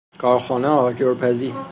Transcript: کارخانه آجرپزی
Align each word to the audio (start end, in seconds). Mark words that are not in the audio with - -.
کارخانه 0.17 0.67
آجرپزی 0.67 1.53